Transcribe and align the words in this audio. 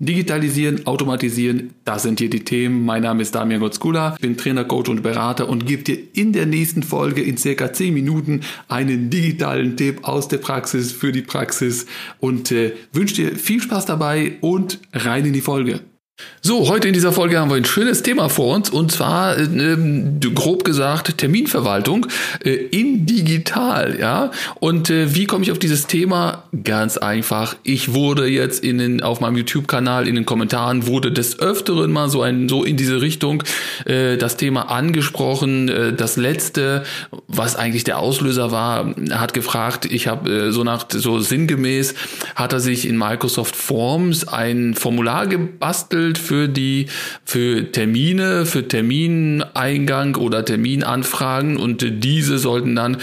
Digitalisieren, 0.00 0.86
automatisieren, 0.86 1.74
das 1.84 2.04
sind 2.04 2.20
hier 2.20 2.30
die 2.30 2.44
Themen. 2.44 2.84
Mein 2.84 3.02
Name 3.02 3.20
ist 3.20 3.34
Damian 3.34 3.60
Gotzkula, 3.60 4.16
bin 4.20 4.36
Trainer, 4.36 4.64
Coach 4.64 4.88
und 4.88 5.02
Berater 5.02 5.48
und 5.48 5.66
gebe 5.66 5.82
dir 5.82 5.98
in 6.12 6.32
der 6.32 6.46
nächsten 6.46 6.84
Folge 6.84 7.20
in 7.20 7.36
circa 7.36 7.72
10 7.72 7.94
Minuten 7.94 8.42
einen 8.68 9.10
digitalen 9.10 9.76
Tipp 9.76 10.06
aus 10.06 10.28
der 10.28 10.38
Praxis 10.38 10.92
für 10.92 11.10
die 11.10 11.22
Praxis 11.22 11.86
und 12.20 12.52
äh, 12.52 12.74
wünsche 12.92 13.16
dir 13.16 13.36
viel 13.36 13.60
Spaß 13.60 13.86
dabei 13.86 14.36
und 14.40 14.78
rein 14.92 15.24
in 15.26 15.32
die 15.32 15.40
Folge. 15.40 15.80
So, 16.40 16.68
heute 16.68 16.88
in 16.88 16.94
dieser 16.94 17.12
Folge 17.12 17.38
haben 17.38 17.50
wir 17.50 17.56
ein 17.56 17.64
schönes 17.64 18.02
Thema 18.02 18.28
vor 18.28 18.54
uns 18.54 18.70
und 18.70 18.90
zwar 18.90 19.36
äh, 19.36 19.42
ähm, 19.42 20.18
grob 20.34 20.64
gesagt 20.64 21.18
Terminverwaltung 21.18 22.06
äh, 22.44 22.50
in 22.50 23.06
digital, 23.06 23.98
ja. 24.00 24.30
Und 24.58 24.88
äh, 24.88 25.14
wie 25.14 25.26
komme 25.26 25.44
ich 25.44 25.52
auf 25.52 25.58
dieses 25.58 25.86
Thema? 25.86 26.44
Ganz 26.64 26.96
einfach. 26.96 27.56
Ich 27.64 27.92
wurde 27.92 28.26
jetzt 28.26 28.64
in 28.64 28.78
den 28.78 29.02
auf 29.02 29.20
meinem 29.20 29.36
YouTube-Kanal 29.36 30.08
in 30.08 30.14
den 30.14 30.26
Kommentaren 30.26 30.86
wurde 30.86 31.12
des 31.12 31.38
öfteren 31.38 31.92
mal 31.92 32.08
so 32.08 32.22
ein 32.22 32.48
so 32.48 32.64
in 32.64 32.76
diese 32.76 33.00
Richtung 33.02 33.42
äh, 33.84 34.16
das 34.16 34.36
Thema 34.36 34.70
angesprochen. 34.70 35.68
Äh, 35.68 35.92
das 35.92 36.16
letzte, 36.16 36.84
was 37.26 37.56
eigentlich 37.56 37.84
der 37.84 37.98
Auslöser 37.98 38.50
war, 38.50 38.94
hat 39.10 39.34
gefragt. 39.34 39.84
Ich 39.84 40.06
habe 40.06 40.30
äh, 40.30 40.52
so 40.52 40.64
nach 40.64 40.86
so 40.88 41.20
sinngemäß 41.20 41.94
hat 42.36 42.52
er 42.52 42.60
sich 42.60 42.88
in 42.88 42.96
Microsoft 42.96 43.54
Forms 43.54 44.26
ein 44.26 44.74
Formular 44.74 45.26
gebastelt 45.26 46.07
entwickelt 46.08 46.18
für 46.18 46.48
die, 46.48 46.86
für 47.24 47.70
Termine, 47.70 48.46
für 48.46 48.66
Termineingang 48.66 50.16
oder 50.16 50.44
Terminanfragen 50.44 51.56
und 51.56 51.84
diese 52.02 52.38
sollten 52.38 52.74
dann 52.74 52.98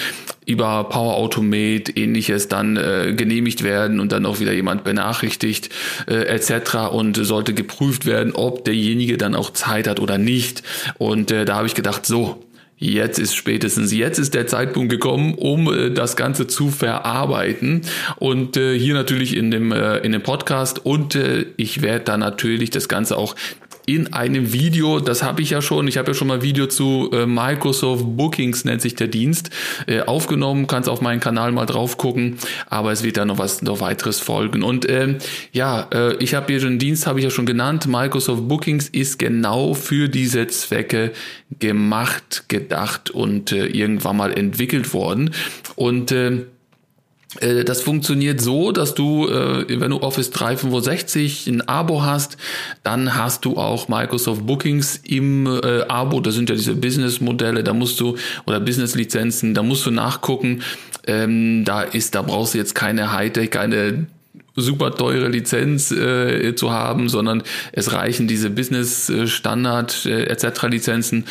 über 0.45 0.84
Power 0.90 1.16
Automate 1.16 1.91
ähnliches 1.95 2.48
dann 2.48 2.78
äh, 2.78 3.14
genehmigt 3.16 3.64
werden 3.64 4.00
und 4.00 4.12
dann 4.12 4.28
auch 4.28 4.40
wieder 4.40 4.54
jemand 4.54 4.84
benachrichtigt 4.84 5.70
äh, 6.08 6.26
etc. 6.28 6.91
und 6.91 7.18
sollte 7.18 7.54
geprüft 7.55 8.05
werden, 8.05 8.34
ob 8.34 8.64
derjenige 8.64 9.17
dann 9.17 9.34
auch 9.34 9.52
Zeit 9.53 9.88
hat 9.88 10.00
oder 10.00 10.20
nicht. 10.20 10.62
Und 11.00 11.31
äh, 11.31 11.45
da 11.45 11.56
habe 11.56 11.67
ich 11.67 11.73
gedacht, 11.73 12.06
so, 12.06 12.44
Jetzt 12.86 13.17
ist 13.17 13.36
spätestens 13.36 13.91
jetzt 13.91 14.19
ist 14.19 14.36
der 14.36 14.45
Zeitpunkt 14.45 14.91
gekommen, 14.91 15.33
um 15.33 15.73
äh, 15.73 15.89
das 15.89 16.16
Ganze 16.16 16.45
zu 16.45 16.69
verarbeiten. 16.69 17.81
Und 18.17 18.58
äh, 18.58 18.78
hier 18.78 18.94
natürlich 18.94 19.36
in 19.36 19.50
dem 19.50 19.72
äh, 19.72 19.97
in 19.97 20.11
dem 20.11 20.22
Podcast. 20.22 20.86
Und 20.86 21.16
äh, 21.16 21.47
ich 21.58 21.81
werde 21.81 22.06
da 22.06 22.17
natürlich 22.17 22.69
das 22.69 22.88
Ganze 22.88 23.17
auch 23.17 23.36
in 23.86 24.14
einem 24.14 24.53
Video, 24.53 25.00
das 25.00 25.23
habe 25.23 25.41
ich 25.41 25.52
ja 25.52 25.61
schon, 25.61 25.88
ich 25.88 25.97
habe 25.97 26.11
ja 26.11 26.14
schon 26.14 26.28
mal 26.28 26.41
Video 26.41 26.67
zu 26.67 27.09
äh, 27.14 27.25
Microsoft 27.25 28.03
Bookings 28.17 28.66
nennt 28.66 28.81
sich 28.81 28.95
der 28.95 29.08
Dienst 29.08 29.50
äh, 29.88 30.02
aufgenommen, 30.02 30.67
kannst 30.67 30.89
auf 30.89 31.02
meinen 31.02 31.19
Kanal 31.19 31.52
mal 31.52 31.66
drauf 31.66 31.97
gucken, 31.97 32.38
aber 32.67 32.91
es 32.91 33.03
wird 33.03 33.17
da 33.17 33.25
noch 33.25 33.38
was 33.38 33.61
noch 33.61 33.81
weiteres 33.81 34.19
folgen. 34.19 34.63
Und 34.63 34.89
ähm, 34.89 35.17
ja, 35.52 35.88
äh, 35.94 36.16
ich 36.17 36.33
habe 36.33 36.52
hier 36.52 36.59
den 36.59 36.80
Dienst 36.80 37.08
habe 37.08 37.19
ich 37.19 37.25
ja 37.25 37.30
schon 37.30 37.45
genannt, 37.45 37.88
Microsoft 37.88 38.47
Bookings 38.47 38.89
ist 38.89 39.19
genau 39.19 39.73
für 39.73 40.09
diese 40.09 40.47
Zwecke 40.47 41.11
gemacht, 41.59 42.45
gedacht 42.47 43.11
und 43.11 43.52
äh, 43.52 43.67
irgendwann 43.67 44.17
mal 44.17 44.38
entwickelt 44.38 44.94
worden. 44.94 45.31
Und 45.75 46.11
äh, 46.11 46.45
das 47.41 47.81
funktioniert 47.81 48.39
so, 48.39 48.72
dass 48.72 48.95
du, 48.95 49.28
äh, 49.28 49.80
wenn 49.80 49.91
du 49.91 50.02
Office 50.02 50.31
365 50.31 51.47
ein 51.47 51.67
Abo 51.67 52.03
hast, 52.03 52.38
dann 52.83 53.16
hast 53.16 53.45
du 53.45 53.58
auch 53.58 53.88
Microsoft 53.88 54.45
Bookings 54.45 55.02
im 55.03 55.45
äh, 55.45 55.81
Abo. 55.88 56.22
Das 56.22 56.36
sind 56.36 56.50
ja 56.50 56.56
diese 56.56 56.75
Business-Modelle, 56.75 57.63
da 57.63 57.73
musst 57.73 58.00
du, 58.00 58.16
oder 58.45 58.59
Business-Lizenzen, 58.59 59.53
da 59.53 59.63
musst 59.63 59.86
du 59.86 59.91
nachgucken. 59.91 60.61
Ähm, 61.08 61.66
da 61.66 61.81
ist, 61.81 62.16
da 62.16 62.22
brauchst 62.22 62.53
du 62.53 62.58
jetzt 62.58 62.73
keine 62.73 63.11
Hightech, 63.11 63.52
keine 63.52 64.08
super 64.56 64.95
teure 64.95 65.28
Lizenz 65.28 65.91
äh, 65.91 66.56
zu 66.56 66.72
haben, 66.72 67.09
sondern 67.09 67.44
es 67.73 67.91
reichen 67.91 68.28
diese 68.28 68.50
Business 68.50 69.11
Standard 69.25 70.06
äh, 70.06 70.23
etc. 70.28 70.63
Lizenzen 70.69 71.25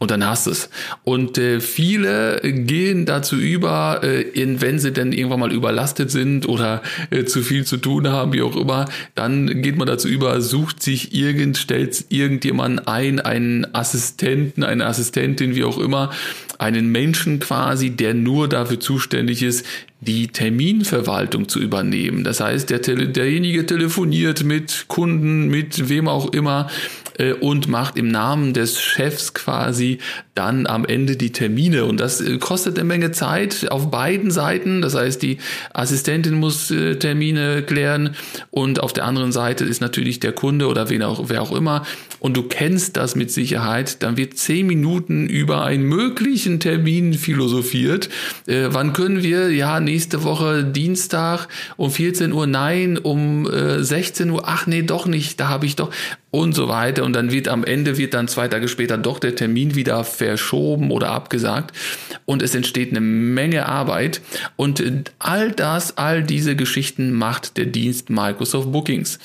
und 0.00 0.10
dann 0.10 0.26
hast 0.26 0.46
du 0.46 0.50
es. 0.50 0.70
Und 1.04 1.36
äh, 1.36 1.60
viele 1.60 2.40
gehen 2.42 3.04
dazu 3.04 3.36
über, 3.36 4.00
äh, 4.02 4.22
in, 4.22 4.62
wenn 4.62 4.78
sie 4.78 4.92
denn 4.92 5.12
irgendwann 5.12 5.40
mal 5.40 5.52
überlastet 5.52 6.10
sind 6.10 6.48
oder 6.48 6.82
äh, 7.10 7.26
zu 7.26 7.42
viel 7.42 7.66
zu 7.66 7.76
tun 7.76 8.08
haben, 8.08 8.32
wie 8.32 8.40
auch 8.40 8.56
immer, 8.56 8.86
dann 9.14 9.60
geht 9.60 9.76
man 9.76 9.86
dazu 9.86 10.08
über, 10.08 10.40
sucht 10.40 10.82
sich 10.82 11.14
irgend, 11.14 11.58
stellt 11.58 12.06
irgendjemand 12.08 12.88
ein, 12.88 13.20
einen 13.20 13.74
Assistenten, 13.74 14.64
eine 14.64 14.86
Assistentin, 14.86 15.54
wie 15.54 15.64
auch 15.64 15.78
immer, 15.78 16.10
einen 16.56 16.90
Menschen 16.90 17.38
quasi, 17.38 17.90
der 17.90 18.14
nur 18.14 18.48
dafür 18.48 18.80
zuständig 18.80 19.42
ist, 19.42 19.66
die 20.00 20.28
Terminverwaltung 20.28 21.46
zu 21.48 21.60
übernehmen. 21.60 22.24
Das 22.24 22.40
heißt, 22.40 22.70
der, 22.70 22.78
derjenige 22.78 23.66
telefoniert 23.66 24.44
mit 24.44 24.86
Kunden, 24.88 25.48
mit 25.48 25.90
wem 25.90 26.08
auch 26.08 26.32
immer 26.32 26.70
äh, 27.20 27.32
und 27.34 27.68
macht 27.68 27.96
im 27.96 28.08
Namen 28.08 28.54
des 28.54 28.80
Chefs 28.80 29.34
quasi 29.34 29.98
dann 30.34 30.66
am 30.66 30.86
Ende 30.86 31.16
die 31.16 31.32
Termine. 31.32 31.84
Und 31.84 32.00
das 32.00 32.20
äh, 32.20 32.38
kostet 32.38 32.78
eine 32.78 32.86
Menge 32.86 33.10
Zeit 33.10 33.70
auf 33.70 33.90
beiden 33.90 34.30
Seiten. 34.30 34.80
Das 34.80 34.94
heißt, 34.94 35.20
die 35.22 35.38
Assistentin 35.74 36.34
muss 36.34 36.70
äh, 36.70 36.96
Termine 36.96 37.62
klären 37.62 38.16
und 38.50 38.80
auf 38.80 38.92
der 38.92 39.04
anderen 39.04 39.32
Seite 39.32 39.64
ist 39.64 39.80
natürlich 39.80 40.20
der 40.20 40.32
Kunde 40.32 40.66
oder 40.66 40.88
wen 40.88 41.02
auch, 41.02 41.28
wer 41.28 41.42
auch 41.42 41.52
immer. 41.52 41.84
Und 42.20 42.36
du 42.36 42.42
kennst 42.42 42.96
das 42.96 43.16
mit 43.16 43.30
Sicherheit. 43.30 44.02
Dann 44.02 44.16
wird 44.16 44.36
zehn 44.36 44.66
Minuten 44.66 45.26
über 45.26 45.64
einen 45.64 45.84
möglichen 45.84 46.60
Termin 46.60 47.14
philosophiert. 47.14 48.10
Wann 48.46 48.92
können 48.92 49.22
wir? 49.22 49.50
Ja, 49.50 49.80
nächste 49.80 50.22
Woche 50.22 50.64
Dienstag 50.64 51.48
um 51.78 51.90
14 51.90 52.32
Uhr. 52.32 52.46
Nein, 52.46 52.98
um 52.98 53.50
äh, 53.50 53.82
16 53.82 54.28
Uhr. 54.30 54.42
Ach 54.44 54.66
nee, 54.66 54.82
doch 54.82 55.06
nicht. 55.06 55.40
Da 55.40 55.48
habe 55.48 55.64
ich 55.64 55.76
doch 55.76 55.90
und 56.30 56.54
so 56.54 56.68
weiter. 56.68 57.04
Und 57.04 57.12
dann 57.14 57.30
wird 57.30 57.48
am 57.48 57.64
Ende, 57.64 57.96
wird 57.98 58.14
dann 58.14 58.28
zwei 58.28 58.48
Tage 58.48 58.68
später 58.68 58.96
doch 58.98 59.18
der 59.18 59.34
Termin 59.34 59.74
wieder 59.74 60.04
verschoben 60.04 60.90
oder 60.90 61.10
abgesagt. 61.10 61.76
Und 62.24 62.42
es 62.42 62.54
entsteht 62.54 62.90
eine 62.90 63.00
Menge 63.00 63.66
Arbeit. 63.66 64.20
Und 64.56 64.82
all 65.18 65.50
das, 65.52 65.98
all 65.98 66.22
diese 66.22 66.54
Geschichten 66.56 67.12
macht 67.12 67.56
der 67.56 67.66
Dienst 67.66 68.10
Microsoft 68.10 68.70
Bookings. 68.70 69.18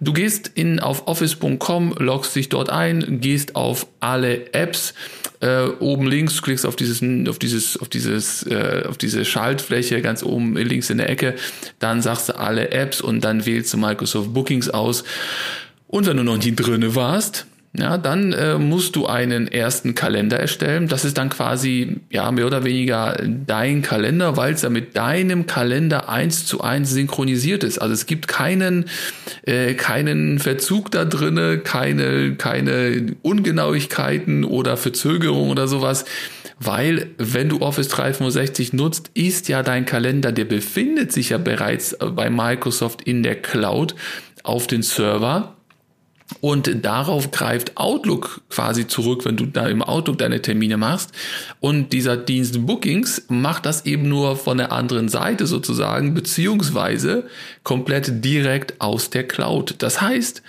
Du 0.00 0.12
gehst 0.12 0.50
in, 0.54 0.78
auf 0.78 1.06
office.com, 1.08 1.94
loggst 1.98 2.36
dich 2.36 2.48
dort 2.48 2.70
ein, 2.70 3.20
gehst 3.20 3.56
auf 3.56 3.86
alle 4.00 4.52
Apps, 4.52 4.94
äh, 5.40 5.64
oben 5.80 6.06
links, 6.06 6.40
klickst 6.40 6.64
auf 6.64 6.76
dieses, 6.76 7.02
auf 7.28 7.38
dieses, 7.38 7.76
auf 7.76 7.88
dieses, 7.88 8.44
äh, 8.44 8.84
auf 8.88 8.96
diese 8.96 9.24
Schaltfläche 9.24 10.00
ganz 10.00 10.22
oben 10.22 10.56
links 10.56 10.88
in 10.90 10.98
der 10.98 11.10
Ecke, 11.10 11.34
dann 11.80 12.00
sagst 12.00 12.28
du 12.28 12.38
alle 12.38 12.70
Apps 12.70 13.00
und 13.00 13.22
dann 13.24 13.44
wählst 13.44 13.72
du 13.74 13.78
Microsoft 13.78 14.32
Bookings 14.32 14.68
aus. 14.70 15.02
Und 15.92 16.06
wenn 16.06 16.16
du 16.16 16.24
noch 16.24 16.38
nie 16.38 16.56
drinne 16.56 16.94
warst, 16.94 17.44
ja, 17.74 17.98
dann 17.98 18.32
äh, 18.32 18.56
musst 18.56 18.96
du 18.96 19.06
einen 19.06 19.46
ersten 19.46 19.94
Kalender 19.94 20.38
erstellen. 20.38 20.88
Das 20.88 21.04
ist 21.04 21.18
dann 21.18 21.28
quasi, 21.28 22.00
ja, 22.08 22.30
mehr 22.30 22.46
oder 22.46 22.64
weniger 22.64 23.18
dein 23.46 23.82
Kalender, 23.82 24.38
weil 24.38 24.54
es 24.54 24.62
ja 24.62 24.70
mit 24.70 24.96
deinem 24.96 25.44
Kalender 25.44 26.08
eins 26.08 26.46
zu 26.46 26.62
eins 26.62 26.92
synchronisiert 26.92 27.62
ist. 27.62 27.78
Also 27.78 27.92
es 27.92 28.06
gibt 28.06 28.26
keinen, 28.26 28.86
äh, 29.42 29.74
keinen 29.74 30.38
Verzug 30.38 30.90
da 30.92 31.04
drinne, 31.04 31.58
keine, 31.58 32.36
keine 32.36 33.14
Ungenauigkeiten 33.20 34.44
oder 34.44 34.78
Verzögerung 34.78 35.50
oder 35.50 35.68
sowas. 35.68 36.06
Weil, 36.58 37.08
wenn 37.18 37.50
du 37.50 37.60
Office 37.60 37.88
365 37.88 38.72
nutzt, 38.72 39.10
ist 39.12 39.48
ja 39.48 39.62
dein 39.62 39.84
Kalender, 39.84 40.32
der 40.32 40.46
befindet 40.46 41.12
sich 41.12 41.30
ja 41.30 41.38
bereits 41.38 41.98
bei 41.98 42.30
Microsoft 42.30 43.02
in 43.02 43.22
der 43.22 43.34
Cloud 43.34 43.94
auf 44.42 44.66
den 44.66 44.82
Server 44.82 45.54
und 46.40 46.84
darauf 46.84 47.30
greift 47.30 47.76
Outlook 47.76 48.40
quasi 48.48 48.86
zurück, 48.86 49.24
wenn 49.24 49.36
du 49.36 49.46
da 49.46 49.66
im 49.66 49.82
Outlook 49.82 50.18
deine 50.18 50.42
Termine 50.42 50.76
machst. 50.76 51.12
Und 51.60 51.92
dieser 51.92 52.16
Dienst 52.16 52.66
Bookings 52.66 53.26
macht 53.28 53.66
das 53.66 53.86
eben 53.86 54.08
nur 54.08 54.36
von 54.36 54.58
der 54.58 54.72
anderen 54.72 55.08
Seite 55.08 55.46
sozusagen, 55.46 56.14
beziehungsweise 56.14 57.24
komplett 57.62 58.24
direkt 58.24 58.80
aus 58.80 59.10
der 59.10 59.26
Cloud. 59.26 59.76
Das 59.78 60.00
heißt, 60.00 60.42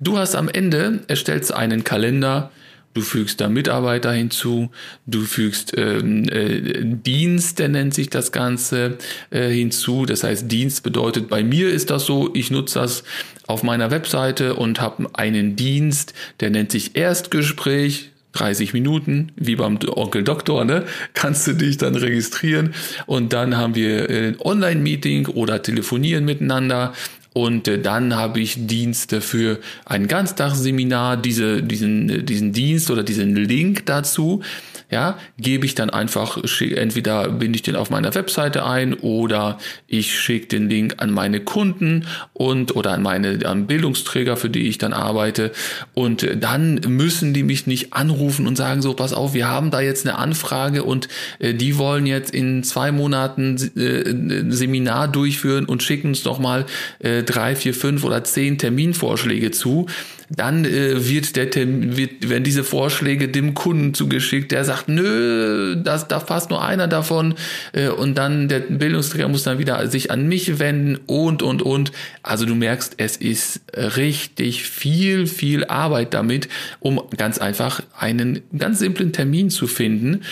du 0.00 0.18
hast 0.18 0.34
am 0.34 0.48
Ende, 0.48 1.00
erstellst 1.08 1.52
einen 1.52 1.84
Kalender, 1.84 2.50
du 2.98 3.04
fügst 3.04 3.40
da 3.40 3.48
Mitarbeiter 3.48 4.12
hinzu, 4.12 4.70
du 5.06 5.20
fügst 5.20 5.72
ähm, 5.76 6.28
äh, 6.28 6.82
Dienst, 6.84 7.58
der 7.58 7.68
nennt 7.68 7.94
sich 7.94 8.10
das 8.10 8.32
Ganze, 8.32 8.98
äh, 9.30 9.48
hinzu. 9.50 10.04
Das 10.04 10.24
heißt, 10.24 10.50
Dienst 10.50 10.82
bedeutet, 10.82 11.28
bei 11.28 11.44
mir 11.44 11.70
ist 11.70 11.90
das 11.90 12.06
so, 12.06 12.30
ich 12.34 12.50
nutze 12.50 12.80
das 12.80 13.04
auf 13.48 13.64
meiner 13.64 13.90
Webseite 13.90 14.54
und 14.54 14.80
habe 14.80 15.08
einen 15.14 15.56
Dienst, 15.56 16.14
der 16.40 16.50
nennt 16.50 16.70
sich 16.70 16.94
Erstgespräch. 16.96 18.10
30 18.32 18.74
Minuten, 18.74 19.32
wie 19.36 19.56
beim 19.56 19.78
Onkel 19.88 20.22
Doktor, 20.22 20.64
ne? 20.66 20.84
Kannst 21.14 21.46
du 21.46 21.54
dich 21.54 21.78
dann 21.78 21.96
registrieren 21.96 22.74
und 23.06 23.32
dann 23.32 23.56
haben 23.56 23.74
wir 23.74 24.08
ein 24.08 24.36
Online-Meeting 24.38 25.26
oder 25.28 25.62
telefonieren 25.62 26.26
miteinander 26.26 26.92
Und 27.38 27.68
äh, 27.68 27.78
dann 27.80 28.16
habe 28.16 28.40
ich 28.40 28.66
Dienste 28.66 29.20
für 29.20 29.60
ein 29.84 30.08
Ganztagsseminar, 30.08 31.16
diese, 31.16 31.62
diesen, 31.62 32.26
diesen 32.26 32.52
Dienst 32.52 32.90
oder 32.90 33.04
diesen 33.04 33.36
Link 33.36 33.86
dazu 33.86 34.42
ja, 34.90 35.18
gebe 35.36 35.66
ich 35.66 35.74
dann 35.74 35.90
einfach, 35.90 36.38
entweder 36.60 37.28
binde 37.28 37.56
ich 37.56 37.62
den 37.62 37.76
auf 37.76 37.90
meiner 37.90 38.14
Webseite 38.14 38.64
ein 38.64 38.94
oder 38.94 39.58
ich 39.86 40.18
schicke 40.18 40.46
den 40.46 40.70
Link 40.70 40.94
an 40.96 41.10
meine 41.10 41.40
Kunden 41.40 42.06
und 42.32 42.74
oder 42.74 42.92
an 42.92 43.02
meine 43.02 43.40
an 43.44 43.66
Bildungsträger, 43.66 44.38
für 44.38 44.48
die 44.48 44.66
ich 44.66 44.78
dann 44.78 44.94
arbeite. 44.94 45.52
Und 45.92 46.26
dann 46.40 46.80
müssen 46.86 47.34
die 47.34 47.42
mich 47.42 47.66
nicht 47.66 47.92
anrufen 47.92 48.46
und 48.46 48.56
sagen 48.56 48.80
so, 48.80 48.94
pass 48.94 49.12
auf, 49.12 49.34
wir 49.34 49.48
haben 49.48 49.70
da 49.70 49.80
jetzt 49.80 50.06
eine 50.06 50.16
Anfrage 50.16 50.82
und 50.84 51.08
äh, 51.38 51.52
die 51.52 51.76
wollen 51.76 52.06
jetzt 52.06 52.30
in 52.30 52.64
zwei 52.64 52.90
Monaten 52.90 53.56
äh, 53.76 54.50
Seminar 54.50 55.08
durchführen 55.08 55.66
und 55.66 55.82
schicken 55.82 56.08
uns 56.08 56.22
doch 56.22 56.38
mal 56.38 56.64
äh, 57.00 57.24
drei, 57.28 57.54
vier, 57.54 57.74
fünf 57.74 58.04
oder 58.04 58.24
zehn 58.24 58.58
Terminvorschläge 58.58 59.50
zu 59.50 59.86
dann 60.30 60.64
äh, 60.64 61.08
wird 61.08 61.36
der 61.36 61.48
wird, 61.54 62.28
werden 62.28 62.44
diese 62.44 62.64
Vorschläge 62.64 63.28
dem 63.28 63.54
Kunden 63.54 63.94
zugeschickt, 63.94 64.52
der 64.52 64.64
sagt, 64.64 64.88
nö, 64.88 65.76
das, 65.82 66.08
da 66.08 66.18
passt 66.18 66.50
nur 66.50 66.62
einer 66.62 66.86
davon 66.86 67.34
äh, 67.72 67.88
und 67.88 68.16
dann 68.18 68.48
der 68.48 68.60
Bildungsträger 68.60 69.28
muss 69.28 69.44
dann 69.44 69.58
wieder 69.58 69.86
sich 69.88 70.10
an 70.10 70.28
mich 70.28 70.58
wenden 70.58 70.98
und 71.06 71.42
und 71.42 71.62
und. 71.62 71.92
Also 72.22 72.44
du 72.44 72.54
merkst, 72.54 72.94
es 72.98 73.16
ist 73.16 73.62
richtig 73.74 74.64
viel, 74.64 75.26
viel 75.26 75.64
Arbeit 75.64 76.12
damit, 76.12 76.48
um 76.80 77.00
ganz 77.16 77.38
einfach 77.38 77.82
einen 77.98 78.42
ganz 78.56 78.80
simplen 78.80 79.12
Termin 79.12 79.48
zu 79.48 79.66
finden. 79.66 80.22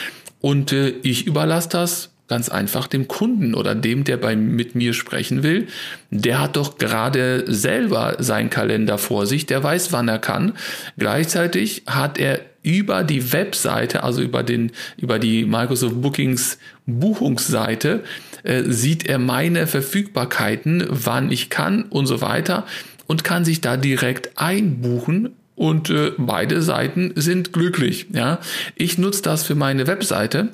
Und 0.42 0.72
äh, 0.72 0.90
ich 1.02 1.26
überlasse 1.26 1.70
das 1.70 2.10
Ganz 2.28 2.48
einfach 2.48 2.88
dem 2.88 3.06
Kunden 3.06 3.54
oder 3.54 3.74
dem, 3.74 4.04
der 4.04 4.16
bei, 4.16 4.34
mit 4.34 4.74
mir 4.74 4.94
sprechen 4.94 5.42
will. 5.42 5.68
Der 6.10 6.40
hat 6.40 6.56
doch 6.56 6.76
gerade 6.76 7.44
selber 7.46 8.16
seinen 8.18 8.50
Kalender 8.50 8.98
vor 8.98 9.26
sich, 9.26 9.46
der 9.46 9.62
weiß, 9.62 9.92
wann 9.92 10.08
er 10.08 10.18
kann. 10.18 10.54
Gleichzeitig 10.98 11.84
hat 11.86 12.18
er 12.18 12.40
über 12.62 13.04
die 13.04 13.32
Webseite, 13.32 14.02
also 14.02 14.22
über 14.22 14.42
den, 14.42 14.72
über 14.96 15.20
die 15.20 15.44
Microsoft 15.44 16.02
Bookings 16.02 16.58
Buchungsseite, 16.84 18.02
äh, 18.42 18.64
sieht 18.64 19.06
er 19.06 19.18
meine 19.18 19.68
Verfügbarkeiten, 19.68 20.84
wann 20.88 21.30
ich 21.30 21.48
kann 21.48 21.84
und 21.84 22.06
so 22.06 22.20
weiter 22.20 22.66
und 23.06 23.22
kann 23.22 23.44
sich 23.44 23.60
da 23.60 23.76
direkt 23.76 24.36
einbuchen 24.36 25.30
und 25.54 25.90
äh, 25.90 26.12
beide 26.18 26.60
Seiten 26.60 27.12
sind 27.14 27.52
glücklich. 27.52 28.06
Ja, 28.12 28.40
ich 28.74 28.98
nutze 28.98 29.22
das 29.22 29.44
für 29.44 29.54
meine 29.54 29.86
Webseite 29.86 30.48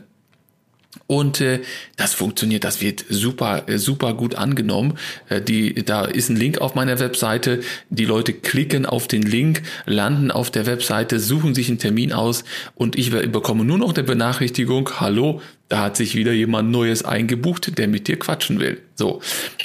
und 1.07 1.41
äh, 1.41 1.61
das 1.97 2.13
funktioniert, 2.13 2.65
das 2.65 2.81
wird 2.81 3.05
super, 3.09 3.69
äh, 3.69 3.79
super 3.79 4.15
gut 4.15 4.35
angenommen. 4.35 4.99
Äh, 5.29 5.41
die, 5.41 5.75
da 5.85 6.05
ist 6.05 6.29
ein 6.29 6.37
Link 6.37 6.59
auf 6.59 6.75
meiner 6.75 6.99
Webseite. 7.01 7.61
Die 7.89 8.05
Leute 8.05 8.33
klicken 8.35 8.85
auf 8.85 9.09
den 9.09 9.23
Link, 9.23 9.63
landen 9.87 10.31
auf 10.31 10.51
der 10.51 10.67
Webseite, 10.67 11.19
suchen 11.19 11.55
sich 11.55 11.69
einen 11.69 11.79
Termin 11.79 12.13
aus 12.13 12.45
und 12.75 12.99
ich 12.99 13.11
bekomme 13.11 13.65
nur 13.65 13.79
noch 13.79 13.95
eine 13.95 14.05
Benachrichtigung, 14.05 15.01
hallo, 15.01 15.41
da 15.69 15.81
hat 15.81 15.97
sich 15.97 16.15
wieder 16.15 16.33
jemand 16.33 16.71
Neues 16.71 17.05
eingebucht, 17.05 17.79
der 17.79 17.89
mit 17.89 18.07
dir 18.07 18.19
quatschen 18.19 18.61
will. 18.61 18.81
So. 18.95 19.23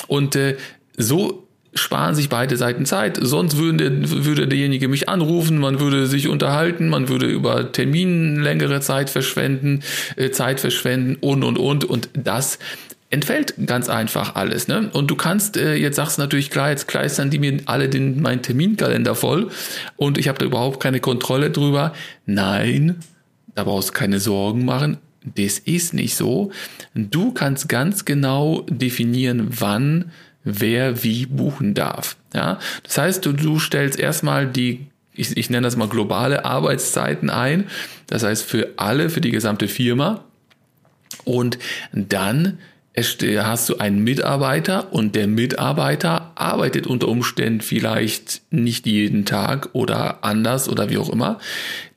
Und 0.08 0.36
äh, 0.38 0.58
so 0.96 1.47
sparen 1.74 2.16
sich 2.16 2.30
beide 2.30 2.58
Seiten 2.58 2.86
Zeit. 2.86 3.18
Sonst 3.22 3.58
würde, 3.58 4.10
würde 4.26 4.48
derjenige 4.48 4.88
mich 4.88 5.10
anrufen, 5.10 5.58
man 5.58 5.80
würde 5.80 6.08
sich 6.08 6.28
unterhalten, 6.28 6.90
man 6.90 7.10
würde 7.10 7.28
über 7.28 7.72
Terminen 7.72 8.42
längere 8.42 8.82
Zeit 8.82 9.10
verschwenden, 9.10 9.82
äh, 10.16 10.32
Zeit 10.32 10.60
verschwenden 10.60 11.18
und 11.22 11.44
und 11.44 11.58
und 11.58 11.86
und 11.86 12.10
das 12.14 12.60
entfällt 13.10 13.54
ganz 13.66 13.90
einfach 13.90 14.36
alles. 14.36 14.68
Ne? 14.68 14.90
Und 14.94 15.10
du 15.10 15.16
kannst, 15.16 15.56
äh, 15.56 15.76
jetzt 15.76 15.96
sagst 15.96 16.18
du 16.18 16.22
natürlich 16.22 16.50
klar, 16.50 16.72
jetzt 16.72 16.88
kleistern 16.88 17.30
die 17.30 17.40
mir 17.40 17.60
alle 17.66 17.90
den, 17.90 18.22
meinen 18.22 18.42
Terminkalender 18.42 19.16
voll 19.16 19.50
und 19.96 20.18
ich 20.18 20.28
habe 20.28 20.40
da 20.40 20.46
überhaupt 20.46 20.82
keine 20.82 21.00
Kontrolle 21.00 21.52
drüber. 21.52 21.94
Nein, 22.26 22.98
da 23.56 23.64
brauchst 23.64 23.90
du 23.90 23.94
keine 23.94 24.20
Sorgen 24.20 24.66
machen. 24.66 24.98
Das 25.36 25.60
ist 25.60 25.94
nicht 25.94 26.16
so. 26.16 26.52
Du 26.94 27.32
kannst 27.32 27.68
ganz 27.70 28.06
genau 28.06 28.66
definieren, 28.70 29.48
wann 29.50 30.12
wer 30.44 31.04
wie 31.04 31.26
buchen 31.26 31.74
darf. 31.74 32.18
Ja, 32.34 32.60
das 32.84 32.98
heißt, 32.98 33.26
du, 33.26 33.34
du 33.34 33.60
stellst 33.60 34.00
erstmal 34.00 34.48
die 34.48 34.88
ich, 35.18 35.36
ich 35.36 35.50
nenne 35.50 35.66
das 35.66 35.76
mal 35.76 35.90
globale 35.90 36.46
Arbeitszeiten 36.46 37.30
ein. 37.30 37.66
Das 38.06 38.24
heißt 38.24 38.44
für 38.44 38.70
alle, 38.78 39.10
für 39.10 39.20
die 39.20 39.32
gesamte 39.32 39.68
Firma. 39.68 40.24
Und 41.26 41.58
dann 41.92 42.60
hast 42.98 43.70
du 43.70 43.78
einen 43.78 44.04
Mitarbeiter 44.04 44.92
und 44.92 45.16
der 45.16 45.28
Mitarbeiter 45.28 46.32
arbeitet 46.34 46.88
unter 46.88 47.08
Umständen 47.08 47.62
vielleicht 47.62 48.42
nicht 48.50 48.88
jeden 48.88 49.24
Tag 49.24 49.70
oder 49.74 50.24
anders 50.24 50.68
oder 50.68 50.90
wie 50.90 50.98
auch 50.98 51.10
immer. 51.10 51.40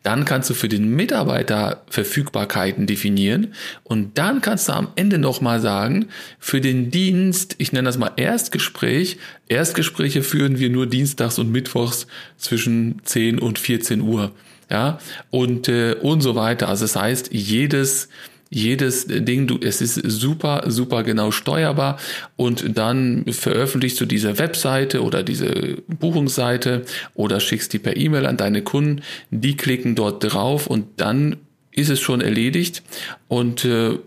Dann 0.03 0.27
kannst 0.27 0.51
du 0.51 0.55
für 0.55 0.69
den 0.69 0.95
Mitarbeiter 0.95 1.83
Verfügbarkeiten 1.89 2.87
definieren 2.87 3.55
und 3.83 4.19
dann 4.19 4.43
kannst 4.43 4.69
du 4.69 4.73
am 4.73 4.89
Ende 4.95 5.19
nochmal 5.19 5.61
sagen, 5.61 6.09
für 6.39 6.61
den 6.61 6.91
Dienst, 6.91 7.55
ich 7.59 7.73
nenne 7.73 7.87
das 7.87 7.97
mal 7.97 8.13
Erstgespräch, 8.17 9.19
Erstgespräche 9.49 10.23
führen 10.23 10.59
wir 10.59 10.69
nur 10.69 10.87
dienstags 10.87 11.39
und 11.39 11.51
mittwochs 11.51 12.07
zwischen 12.37 13.01
10 13.05 13.39
und 13.39 13.59
14 13.59 14.03
Uhr. 14.03 14.33
Ja, 14.71 15.01
und, 15.31 15.69
äh, 15.69 15.97
und 16.01 16.21
so 16.21 16.37
weiter. 16.37 16.69
Also 16.69 16.85
das 16.85 16.95
heißt, 16.95 17.31
jedes, 17.33 18.09
jedes 18.51 19.07
Ding, 19.07 19.47
du, 19.47 19.59
es 19.63 19.81
ist 19.81 19.95
super, 19.95 20.65
super 20.67 21.05
genau 21.05 21.31
steuerbar. 21.31 21.99
Und 22.37 22.77
dann 22.77 23.25
veröffentlichst 23.31 24.01
du 24.01 24.07
diese 24.07 24.39
Webseite 24.39 25.03
oder 25.03 25.23
diese 25.23 25.79
Buchungsseite 25.87 26.85
oder 27.15 27.39
schickst 27.39 27.73
die 27.73 27.79
per 27.79 27.97
E-Mail 27.97 28.27
an 28.27 28.37
deine 28.37 28.63
Kunden, 28.63 29.03
die 29.31 29.57
klicken 29.57 29.95
dort 29.95 30.33
drauf 30.33 30.67
und 30.67 30.87
dann 30.97 31.37
ist 31.71 31.91
es 31.91 32.01
schon 32.01 32.21
erledigt. 32.21 32.83
Und 33.29 33.65
äh, 33.65 33.99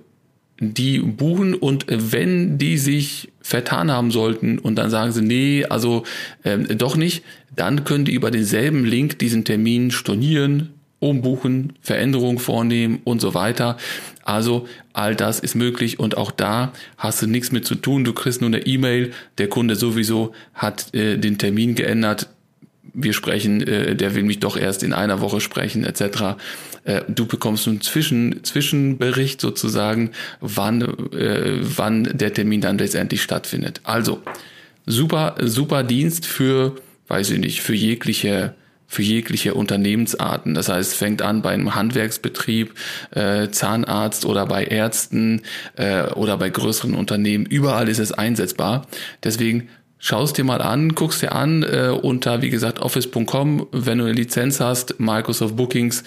die 0.60 1.00
buchen 1.00 1.56
und 1.56 1.86
wenn 1.90 2.58
die 2.58 2.78
sich 2.78 3.32
vertan 3.42 3.92
haben 3.92 4.12
sollten 4.12 4.60
und 4.60 4.76
dann 4.76 4.90
sagen 4.90 5.12
sie, 5.12 5.22
nee, 5.22 5.66
also 5.66 6.04
äh, 6.44 6.58
doch 6.58 6.96
nicht, 6.96 7.24
dann 7.56 7.84
können 7.84 8.06
die 8.06 8.14
über 8.14 8.32
denselben 8.32 8.86
Link 8.86 9.20
diesen 9.20 9.46
Termin 9.46 9.92
stornieren, 9.92 10.73
umbuchen, 11.04 11.74
Veränderungen 11.82 12.40
vornehmen 12.40 13.02
und 13.04 13.22
so 13.22 13.34
weiter. 13.34 13.78
Also 14.24 14.68
all 14.94 15.16
das 15.16 15.40
ist 15.40 15.56
möglich 15.56 16.00
und 16.00 16.18
auch 16.18 16.32
da 16.32 16.72
hast 16.98 17.22
du 17.22 17.28
nichts 17.28 17.52
mit 17.52 17.66
zu 17.66 17.76
tun. 17.76 18.04
Du 18.04 18.14
kriegst 18.14 18.42
nur 18.42 18.48
eine 18.48 18.66
E-Mail, 18.66 19.12
der 19.38 19.50
Kunde 19.50 19.76
sowieso 19.76 20.34
hat 20.54 20.94
äh, 20.94 21.18
den 21.18 21.38
Termin 21.38 21.76
geändert. 21.76 22.30
Wir 22.94 23.14
sprechen, 23.14 23.62
äh, 23.62 23.96
der 23.96 24.16
will 24.16 24.24
mich 24.24 24.40
doch 24.40 24.56
erst 24.56 24.84
in 24.84 24.94
einer 24.94 25.20
Woche 25.20 25.42
sprechen, 25.42 25.84
etc. 25.84 26.38
Äh, 26.86 27.02
du 27.10 27.26
bekommst 27.26 27.68
einen 27.68 27.82
Zwischen, 27.82 28.44
Zwischenbericht 28.44 29.42
sozusagen, 29.42 30.12
wann, 30.40 30.82
äh, 31.12 31.58
wann 31.60 32.04
der 32.04 32.34
Termin 32.34 32.62
dann 32.62 32.78
letztendlich 32.78 33.22
stattfindet. 33.22 33.82
Also 33.84 34.22
super, 34.86 35.36
super 35.42 35.84
Dienst 35.84 36.26
für, 36.26 36.76
weiß 37.10 37.32
ich 37.32 37.40
nicht, 37.40 37.62
für 37.62 37.76
jegliche 37.76 38.54
für 38.94 39.02
jegliche 39.02 39.56
Unternehmensarten. 39.56 40.54
Das 40.54 40.70
heißt, 40.70 40.96
fängt 40.96 41.22
an 41.22 41.42
bei 41.42 41.52
einem 41.52 41.74
Handwerksbetrieb, 41.74 42.76
äh, 43.12 43.50
Zahnarzt 43.50 44.26
oder 44.26 44.46
bei 44.46 44.66
Ärzten 44.66 45.42
äh, 45.76 46.04
oder 46.12 46.38
bei 46.38 46.50
größeren 46.50 46.94
Unternehmen. 46.94 47.46
Überall 47.46 47.90
ist 47.90 48.00
es 48.00 48.12
einsetzbar. 48.12 48.88
Deswegen 49.24 49.70
Schaust 50.06 50.38
dir 50.38 50.44
mal 50.44 50.62
an, 50.62 50.96
guckst 50.96 51.22
dir 51.22 51.32
an 51.32 51.64
äh, 51.64 51.88
unter, 51.88 52.42
wie 52.42 52.50
gesagt, 52.50 52.80
office.com, 52.82 53.68
wenn 53.72 54.00
du 54.00 54.04
eine 54.04 54.14
Lizenz 54.14 54.60
hast, 54.60 55.00
Microsoft 55.00 55.56
Bookings, 55.56 56.04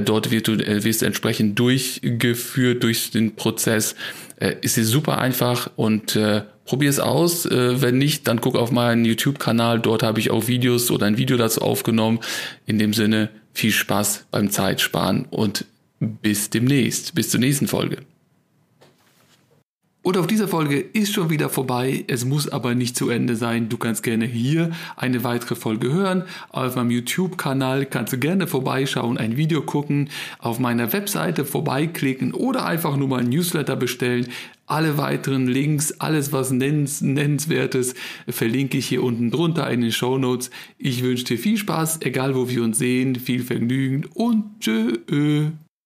dort 0.00 0.30
wirst 0.30 0.48
du, 0.48 0.52
äh, 0.52 0.84
wirst 0.84 1.02
du 1.02 1.06
entsprechend 1.06 1.58
durchgeführt 1.58 2.82
durch 2.82 3.10
den 3.10 3.34
Prozess. 3.36 3.94
Äh, 4.36 4.56
ist 4.60 4.74
sie 4.74 4.84
super 4.84 5.18
einfach 5.18 5.70
und 5.76 6.16
äh, 6.16 6.42
probier 6.64 6.90
es 6.90 7.00
aus. 7.00 7.46
Äh, 7.46 7.80
wenn 7.80 7.98
nicht, 7.98 8.28
dann 8.28 8.40
guck 8.40 8.56
auf 8.56 8.70
meinen 8.70 9.04
YouTube-Kanal. 9.04 9.80
Dort 9.80 10.02
habe 10.02 10.20
ich 10.20 10.30
auch 10.30 10.48
Videos 10.48 10.90
oder 10.90 11.06
ein 11.06 11.18
Video 11.18 11.36
dazu 11.36 11.62
aufgenommen. 11.62 12.20
In 12.66 12.78
dem 12.78 12.92
Sinne, 12.92 13.30
viel 13.52 13.72
Spaß 13.72 14.26
beim 14.30 14.50
Zeitsparen 14.50 15.26
und 15.30 15.66
bis 16.00 16.50
demnächst, 16.50 17.14
bis 17.14 17.30
zur 17.30 17.40
nächsten 17.40 17.68
Folge. 17.68 17.98
Und 20.02 20.16
auf 20.16 20.26
dieser 20.26 20.48
Folge 20.48 20.80
ist 20.80 21.12
schon 21.12 21.30
wieder 21.30 21.48
vorbei. 21.48 22.04
Es 22.08 22.24
muss 22.24 22.48
aber 22.48 22.74
nicht 22.74 22.96
zu 22.96 23.08
Ende 23.08 23.36
sein. 23.36 23.68
Du 23.68 23.76
kannst 23.76 24.02
gerne 24.02 24.24
hier 24.24 24.72
eine 24.96 25.22
weitere 25.22 25.54
Folge 25.54 25.92
hören. 25.92 26.24
Auf 26.50 26.74
meinem 26.74 26.90
YouTube-Kanal 26.90 27.86
kannst 27.86 28.12
du 28.12 28.18
gerne 28.18 28.48
vorbeischauen, 28.48 29.16
ein 29.16 29.36
Video 29.36 29.62
gucken, 29.62 30.10
auf 30.40 30.58
meiner 30.58 30.92
Webseite 30.92 31.44
vorbeiklicken 31.44 32.34
oder 32.34 32.66
einfach 32.66 32.96
nur 32.96 33.06
mal 33.06 33.20
ein 33.20 33.28
Newsletter 33.28 33.76
bestellen. 33.76 34.26
Alle 34.66 34.98
weiteren 34.98 35.46
Links, 35.46 35.92
alles 36.00 36.32
was 36.32 36.50
nennens, 36.50 37.00
nennenswertes, 37.00 37.94
verlinke 38.28 38.78
ich 38.78 38.86
hier 38.86 39.04
unten 39.04 39.30
drunter 39.30 39.70
in 39.70 39.82
den 39.82 39.92
Show 39.92 40.18
Notes. 40.18 40.50
Ich 40.78 41.04
wünsche 41.04 41.24
dir 41.24 41.38
viel 41.38 41.58
Spaß, 41.58 42.00
egal 42.02 42.34
wo 42.34 42.48
wir 42.48 42.64
uns 42.64 42.78
sehen, 42.78 43.14
viel 43.14 43.44
Vergnügen 43.44 44.06
und 44.14 44.60
tschö. 44.60 45.52